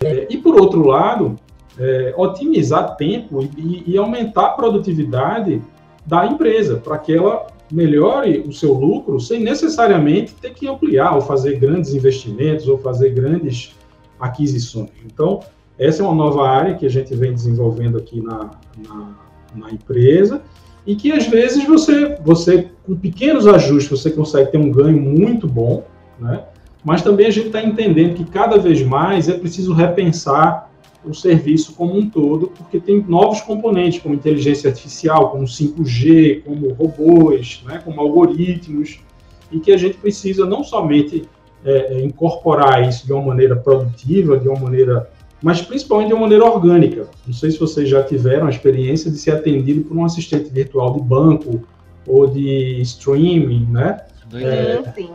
[0.00, 1.36] É, e, por outro lado,
[1.78, 5.62] é, otimizar tempo e, e, aumentar a produtividade
[6.06, 11.22] da empresa, para que ela melhore o seu lucro sem necessariamente ter que ampliar ou
[11.22, 13.74] fazer grandes investimentos ou fazer grandes
[14.20, 14.90] aquisições.
[15.06, 15.40] Então,
[15.78, 18.50] essa é uma nova área que a gente vem desenvolvendo aqui na,
[18.86, 19.08] na,
[19.54, 20.42] na empresa
[20.86, 25.46] e que às vezes você, você com pequenos ajustes, você consegue ter um ganho muito
[25.46, 25.84] bom,
[26.18, 26.44] né?
[26.84, 30.71] Mas também a gente está entendendo que cada vez mais é preciso repensar
[31.04, 36.72] o serviço como um todo, porque tem novos componentes, como inteligência artificial, como 5G, como
[36.72, 39.00] robôs, né, como algoritmos,
[39.50, 41.28] e que a gente precisa não somente
[41.64, 45.10] é, é incorporar isso de uma maneira produtiva, de uma maneira
[45.42, 47.08] mas principalmente de uma maneira orgânica.
[47.26, 50.92] Não sei se vocês já tiveram a experiência de ser atendido por um assistente virtual
[50.94, 51.60] de banco
[52.06, 54.02] ou de streaming, né?
[54.34, 55.10] É, sim, sim.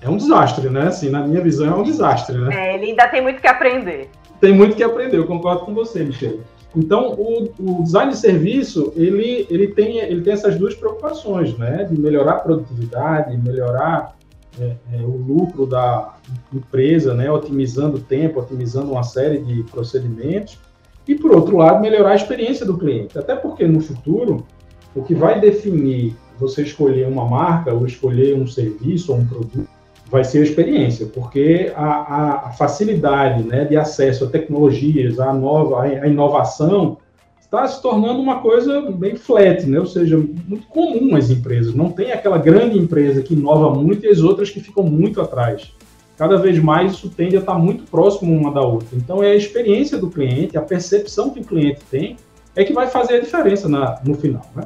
[0.00, 0.86] É um desastre, né?
[0.86, 2.48] Assim, na minha visão, é um desastre, né?
[2.54, 4.08] É, ele ainda tem muito que aprender.
[4.40, 6.40] Tem muito que aprender, eu concordo com você, Michele.
[6.76, 11.84] Então, o, o, design de serviço, ele, ele, tem, ele tem essas duas preocupações, né?
[11.84, 14.16] De melhorar a produtividade, melhorar
[14.60, 16.16] é, é, o lucro da
[16.52, 20.58] empresa, né, otimizando o tempo, otimizando uma série de procedimentos,
[21.06, 23.18] e, por outro lado, melhorar a experiência do cliente.
[23.18, 24.46] Até porque, no futuro,
[24.94, 29.68] o que vai definir você escolher uma marca ou escolher um serviço ou um produto
[30.10, 35.82] vai ser a experiência, porque a, a facilidade né, de acesso a tecnologias, a, nova,
[35.82, 36.98] a inovação,
[37.40, 39.80] está se tornando uma coisa bem flat, né?
[39.80, 41.74] ou seja, muito comum as empresas.
[41.74, 45.72] Não tem aquela grande empresa que inova muito e as outras que ficam muito atrás.
[46.16, 48.88] Cada vez mais isso tende a estar muito próximo uma da outra.
[48.92, 52.16] Então é a experiência do cliente, a percepção que o cliente tem,
[52.54, 54.44] é que vai fazer a diferença na, no final.
[54.54, 54.64] Né?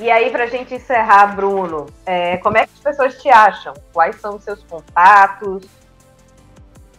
[0.00, 3.74] E aí, para a gente encerrar, Bruno, é, como é que as pessoas te acham?
[3.92, 5.66] Quais são os seus contatos?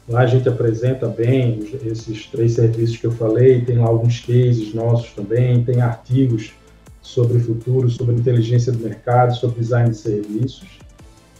[0.08, 4.74] Lá a gente apresenta bem esses três serviços que eu falei, tem lá alguns cases
[4.74, 6.54] nossos também, tem artigos
[7.02, 10.80] sobre o futuro, sobre inteligência do mercado, sobre design de serviços.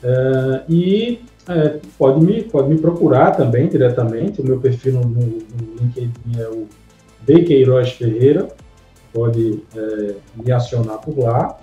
[0.04, 5.44] É, e é, pode, me, pode me procurar também diretamente, o meu perfil no, no,
[5.80, 6.68] LinkedIn é o
[7.22, 7.44] B.
[7.44, 8.48] Queiroz Ferreira,
[9.14, 11.58] pode é, me acionar por lá.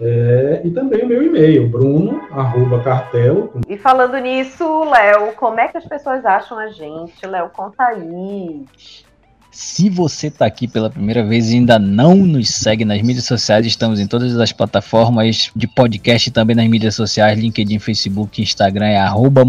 [0.00, 3.50] É, e também o meu e-mail, bruno.cartelo.
[3.68, 7.26] E falando nisso, Léo, como é que as pessoas acham a gente?
[7.26, 8.64] Léo, conta aí.
[9.60, 13.66] Se você está aqui pela primeira vez e ainda não nos segue nas mídias sociais,
[13.66, 18.86] estamos em todas as plataformas de podcast e também nas mídias sociais, LinkedIn, Facebook, Instagram
[18.86, 19.42] é arroba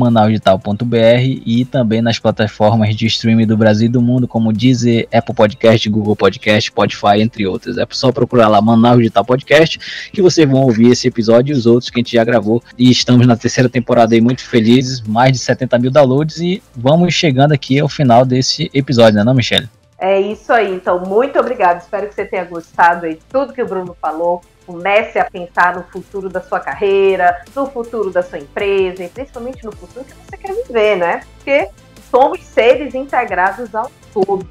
[1.45, 5.87] e também nas plataformas de streaming do Brasil e do mundo, como Deezer, Apple Podcast,
[5.87, 7.77] Google Podcast, Spotify, entre outras.
[7.77, 11.67] É só procurar lá Manaus Digital Podcast que vocês vão ouvir esse episódio e os
[11.67, 12.63] outros que a gente já gravou.
[12.75, 17.13] E estamos na terceira temporada aí muito felizes, mais de 70 mil downloads e vamos
[17.13, 19.69] chegando aqui ao final desse episódio, né não, Michelle?
[19.99, 21.81] É isso aí, então muito obrigado.
[21.81, 24.41] Espero que você tenha gostado aí de tudo que o Bruno falou.
[24.65, 29.65] Comece a pensar no futuro da sua carreira, no futuro da sua empresa e principalmente
[29.65, 31.21] no futuro que você quer viver, né?
[31.35, 31.69] Porque
[32.09, 34.45] somos seres integrados ao todo.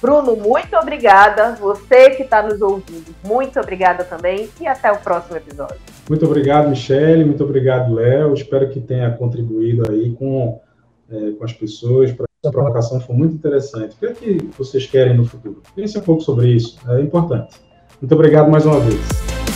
[0.00, 1.54] Bruno, muito obrigada.
[1.56, 4.48] Você que está nos ouvindo, muito obrigada também.
[4.60, 5.76] E até o próximo episódio.
[6.08, 7.24] Muito obrigado, Michele.
[7.24, 8.32] Muito obrigado, Léo.
[8.32, 10.60] Espero que tenha contribuído aí com,
[11.10, 12.10] é, com as pessoas.
[12.12, 13.94] Para essa provocação foi muito interessante.
[13.94, 15.62] O que é que vocês querem no futuro?
[15.76, 16.78] Pense um pouco sobre isso.
[16.88, 17.54] É importante.
[18.00, 18.98] Muito obrigado mais uma vez.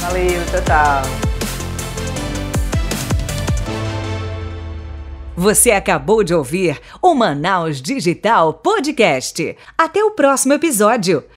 [0.03, 1.35] Valeu, tchau, tchau.
[5.35, 9.57] Você acabou de ouvir o Manaus Digital Podcast.
[9.76, 11.24] Até o próximo episódio.